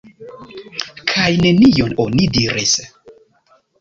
[1.11, 2.77] Kaj nenion oni diris.